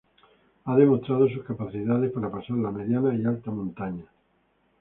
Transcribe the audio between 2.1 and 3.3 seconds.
para pasar la mediana y